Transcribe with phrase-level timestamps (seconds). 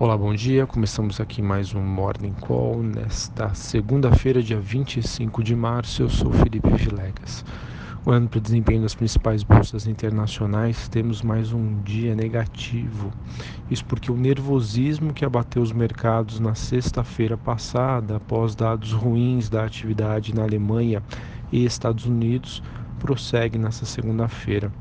[0.00, 0.64] Olá, bom dia.
[0.64, 6.02] Começamos aqui mais um Morning Call nesta segunda-feira, dia 25 de março.
[6.02, 7.44] Eu sou Felipe Vilegas.
[8.06, 13.12] Olhando para o desempenho das principais bolsas internacionais, temos mais um dia negativo.
[13.68, 19.64] Isso porque o nervosismo que abateu os mercados na sexta-feira passada, após dados ruins da
[19.64, 21.02] atividade na Alemanha
[21.50, 22.62] e Estados Unidos,
[23.00, 24.72] prossegue nessa segunda-feira.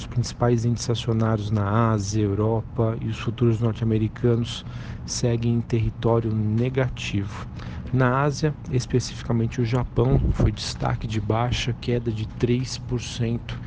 [0.00, 4.64] Os principais índices acionários na Ásia, Europa e os futuros norte-americanos
[5.04, 7.46] seguem em território negativo.
[7.92, 13.60] Na Ásia, especificamente o Japão, foi destaque de baixa, queda de 3%.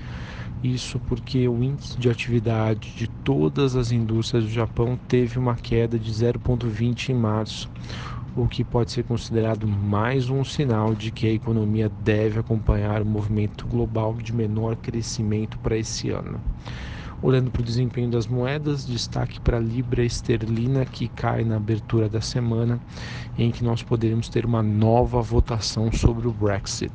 [0.64, 6.00] Isso porque o índice de atividade de todas as indústrias do Japão teve uma queda
[6.00, 7.70] de 0,20 em março,
[8.36, 13.06] o que pode ser considerado mais um sinal de que a economia deve acompanhar o
[13.06, 16.42] movimento global de menor crescimento para esse ano.
[17.24, 22.10] Olhando para o desempenho das moedas, destaque para a libra esterlina que cai na abertura
[22.10, 22.82] da semana,
[23.38, 26.92] em que nós poderemos ter uma nova votação sobre o Brexit.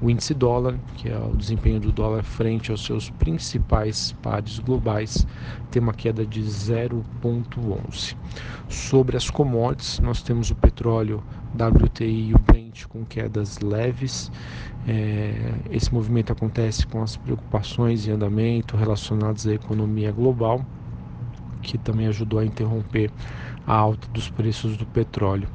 [0.00, 5.26] O índice dólar, que é o desempenho do dólar frente aos seus principais pares globais,
[5.70, 8.16] tem uma queda de 0,11.
[8.70, 11.22] Sobre as commodities, nós temos o petróleo
[11.54, 14.30] WTI e o Brent com quedas leves.
[14.86, 15.34] É,
[15.70, 20.64] esse movimento acontece com as preocupações em andamento relacionadas à economia global,
[21.62, 23.10] que também ajudou a interromper
[23.66, 25.48] a alta dos preços do petróleo.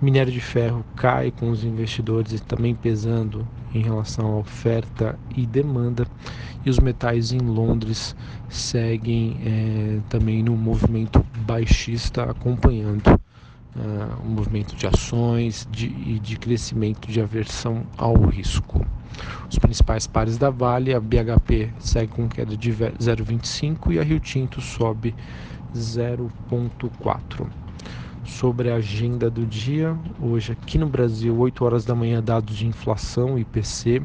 [0.00, 5.44] O minério de ferro cai com os investidores também pesando em relação à oferta e
[5.44, 6.06] demanda,
[6.64, 8.16] e os metais em Londres
[8.48, 13.20] seguem é, também no movimento baixista, acompanhando
[13.76, 18.84] uh, um movimento de ações de, e de crescimento de aversão ao risco.
[19.50, 24.20] Os principais pares da Vale, a BHP segue com queda de 0,25 e a Rio
[24.20, 25.14] Tinto sobe
[25.74, 27.46] 0,4.
[28.24, 32.66] Sobre a agenda do dia, hoje aqui no Brasil, 8 horas da manhã, dados de
[32.66, 34.02] inflação IPC,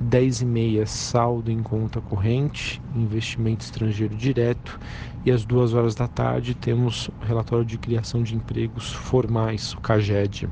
[0.00, 4.78] 10 e meia saldo em conta corrente, investimento estrangeiro direto
[5.24, 9.80] e às 2 horas da tarde temos o relatório de criação de empregos formais, o
[9.80, 10.48] CAGED.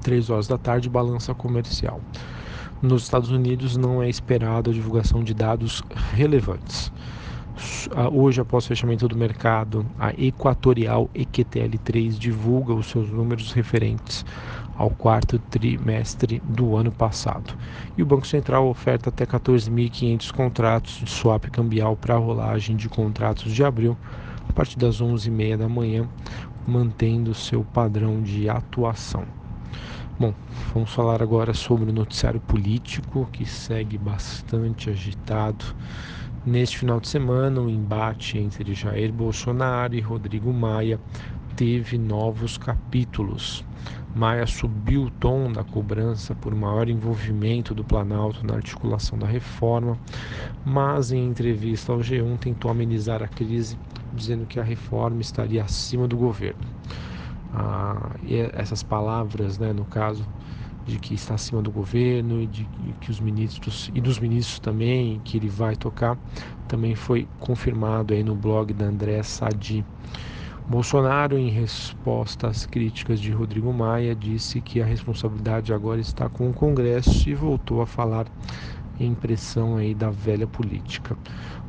[0.00, 2.00] 3 horas da tarde, balança comercial.
[2.80, 5.82] Nos Estados Unidos não é esperada a divulgação de dados
[6.12, 6.92] relevantes.
[8.12, 14.24] Hoje, após o fechamento do mercado, a Equatorial EQTL3 divulga os seus números referentes
[14.76, 17.54] ao quarto trimestre do ano passado.
[17.96, 22.88] E o Banco Central oferta até 14.500 contratos de swap cambial para a rolagem de
[22.88, 23.96] contratos de abril
[24.48, 26.08] a partir das 11h30 da manhã,
[26.66, 29.24] mantendo seu padrão de atuação.
[30.18, 30.32] Bom,
[30.72, 35.64] vamos falar agora sobre o noticiário político que segue bastante agitado.
[36.44, 40.98] Neste final de semana, o embate entre Jair Bolsonaro e Rodrigo Maia
[41.54, 43.64] teve novos capítulos.
[44.16, 49.98] Maia subiu o tom da cobrança por maior envolvimento do Planalto na articulação da reforma,
[50.64, 53.78] mas em entrevista ao G1 tentou amenizar a crise,
[54.14, 56.66] dizendo que a reforma estaria acima do governo.
[57.52, 60.26] Ah, e essas palavras, né, no caso,
[60.86, 62.66] de que está acima do governo e de
[62.98, 66.16] que os ministros e dos ministros também que ele vai tocar
[66.66, 69.84] também foi confirmado aí no blog da André Sadi.
[70.68, 76.50] Bolsonaro, em resposta às críticas de Rodrigo Maia, disse que a responsabilidade agora está com
[76.50, 78.26] o Congresso e voltou a falar
[78.98, 81.16] em pressão aí da velha política,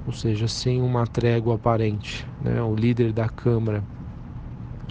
[0.07, 2.25] ou seja, sem uma trégua aparente.
[2.41, 2.59] Né?
[2.61, 3.83] O líder da Câmara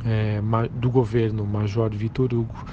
[0.05, 0.41] é,
[0.73, 2.65] do governo, Major Vitor Hugo,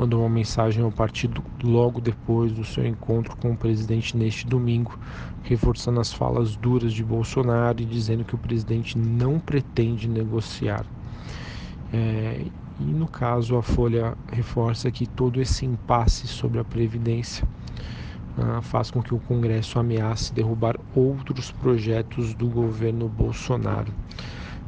[0.00, 4.98] mandou uma mensagem ao partido logo depois do seu encontro com o presidente neste domingo,
[5.42, 10.86] reforçando as falas duras de Bolsonaro e dizendo que o presidente não pretende negociar.
[11.92, 12.46] É,
[12.80, 17.46] e no caso, a Folha reforça que todo esse impasse sobre a Previdência
[18.38, 23.92] ah, faz com que o Congresso ameace derrubar outros projetos do governo Bolsonaro.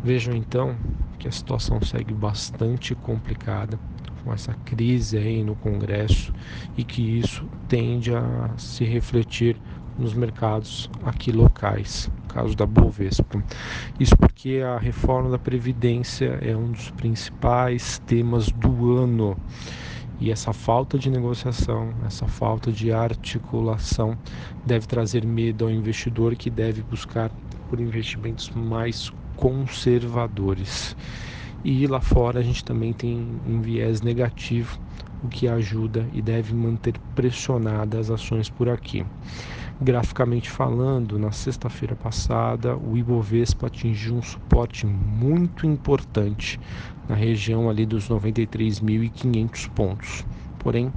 [0.04, 0.76] Vejam então
[1.18, 3.78] que a situação segue bastante complicada
[4.24, 6.32] com essa crise aí no Congresso
[6.76, 9.56] e que isso tende a se refletir
[9.98, 13.42] nos mercados aqui locais, caso da Bovespa.
[14.00, 19.36] Isso porque a reforma da Previdência é um dos principais temas do ano.
[20.20, 24.16] E essa falta de negociação, essa falta de articulação
[24.64, 27.30] deve trazer medo ao investidor que deve buscar
[27.69, 30.96] por investimentos mais conservadores.
[31.64, 34.80] E lá fora a gente também tem um viés negativo,
[35.22, 39.06] o que ajuda e deve manter pressionadas as ações por aqui.
[39.80, 46.58] Graficamente falando, na sexta-feira passada, o Ibovespa atingiu um suporte muito importante
[47.08, 50.26] na região ali dos 93.500 pontos.
[50.58, 50.92] Porém,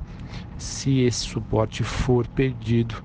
[0.58, 2.96] se esse suporte for perdido,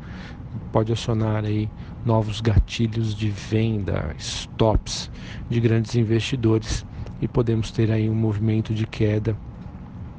[0.72, 1.68] pode acionar aí
[2.04, 5.10] novos gatilhos de venda, stops
[5.48, 6.86] de grandes investidores
[7.20, 9.36] e podemos ter aí um movimento de queda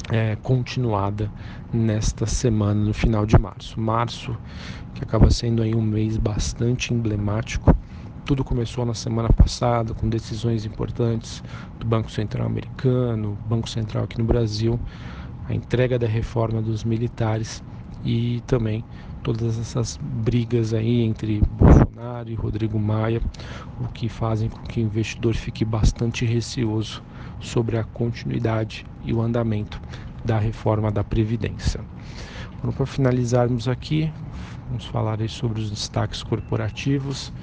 [0.10, 1.32] é, continuada
[1.74, 3.80] nesta semana, no final de março.
[3.80, 4.38] Março,
[4.94, 7.76] que acaba sendo aí um mês bastante emblemático.
[8.26, 11.44] Tudo começou na semana passada com decisões importantes
[11.80, 14.80] do Banco Central americano, Banco Central aqui no Brasil,
[15.48, 17.64] a entrega da reforma dos militares
[18.04, 18.86] e também
[19.24, 21.91] todas essas brigas aí entre Bolsonaro
[22.26, 23.22] e Rodrigo Maia,
[23.80, 27.04] o que fazem com que o investidor fique bastante receoso
[27.40, 29.82] sobre a continuidade e o andamento
[30.24, 31.82] da reforma da Previdência.
[32.64, 34.12] Bom, para finalizarmos aqui,
[34.70, 37.34] vamos falar sobre os destaques corporativos.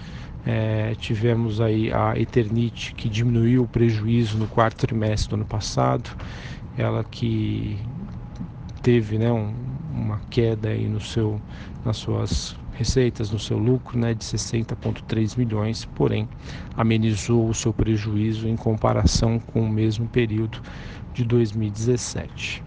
[0.47, 6.09] É, tivemos aí a Eternit que diminuiu o prejuízo no quarto trimestre do ano passado,
[6.77, 7.79] ela que
[8.83, 9.53] teve né, um,
[9.93, 11.39] uma queda aí no seu,
[11.85, 16.29] nas suas receitas, no seu lucro né, de 60,3 milhões, porém
[16.77, 20.63] amenizou o seu prejuízo em comparação com o mesmo período
[21.13, 22.63] de 2017.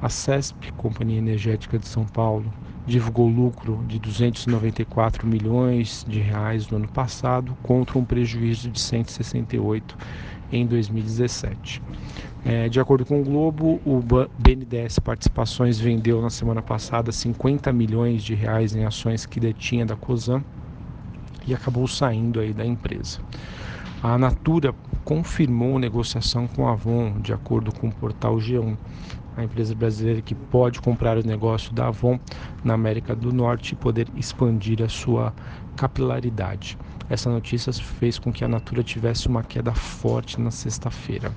[0.00, 2.50] A CESP, Companhia Energética de São Paulo,
[2.86, 9.96] divulgou lucro de 294 milhões de reais no ano passado contra um prejuízo de 168
[10.52, 11.82] em 2017.
[12.44, 14.02] É, de acordo com o Globo, o
[14.38, 19.96] BNDES Participações vendeu na semana passada 50 milhões de reais em ações que detinha da
[19.96, 20.44] COSAN
[21.46, 23.20] e acabou saindo aí da empresa.
[24.02, 28.76] A Natura confirmou negociação com a Avon, de acordo com o portal G1,
[29.36, 32.18] a empresa brasileira que pode comprar o negócio da Avon
[32.62, 35.32] na América do Norte e poder expandir a sua
[35.76, 36.76] capilaridade.
[37.12, 41.30] Essa notícia fez com que a Natura tivesse uma queda forte na sexta-feira.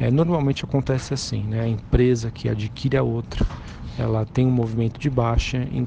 [0.00, 1.60] É, normalmente acontece assim, né?
[1.60, 3.46] A empresa que adquire a outra,
[3.96, 5.86] ela tem um movimento de baixa, em,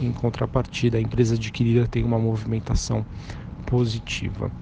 [0.00, 3.04] em contrapartida, a empresa adquirida tem uma movimentação
[3.66, 4.52] positiva.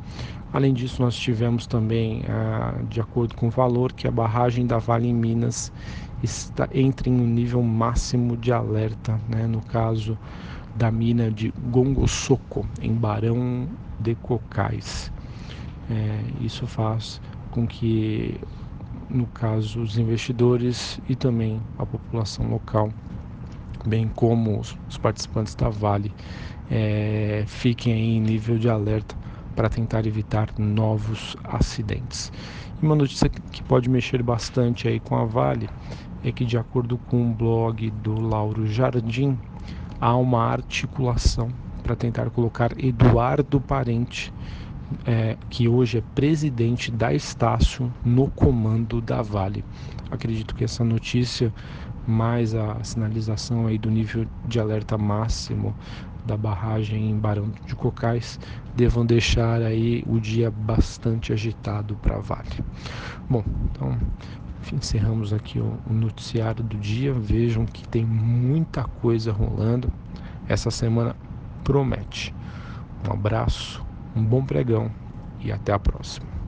[0.55, 4.79] Além disso, nós tivemos também, ah, de acordo com o valor, que a barragem da
[4.79, 5.71] Vale em Minas
[6.23, 9.47] está, entra em um nível máximo de alerta, né?
[9.47, 10.17] no caso
[10.75, 13.69] da mina de Gongosoco, em Barão
[14.05, 15.11] de Cocais.
[15.91, 17.21] É, isso faz
[17.51, 18.39] com que,
[19.09, 22.91] no caso, os investidores e também a população local,
[23.87, 26.13] bem como os, participantes da Vale,
[26.71, 29.17] é, fiquem em nível de alerta
[29.57, 32.33] para tentar evitar novos acidentes.
[32.83, 35.69] E uma notícia que pode mexer bastante aí com a Vale
[36.23, 39.39] é que, de acordo com o blog do Lauro Jardim,
[40.01, 41.49] há uma articulação
[41.85, 44.33] para tentar colocar Eduardo Parente,
[45.07, 49.63] é, que hoje é presidente da Estácio, no comando da Vale.
[50.11, 51.53] Acredito que essa notícia,
[52.07, 55.75] mais a sinalização aí do nível de alerta máximo
[56.25, 58.41] da barragem em Barão de Cocais
[58.75, 62.65] devam deixar aí o dia bastante agitado para a Vale.
[63.29, 63.97] Bom, então
[64.73, 67.13] encerramos aqui o, o noticiário do dia.
[67.13, 69.93] Vejam que tem muita coisa rolando.
[70.49, 71.15] Essa semana
[71.65, 72.37] promete.
[73.03, 73.85] Um abraço,
[74.15, 74.95] um bom pregão
[75.43, 76.44] e até a próxima.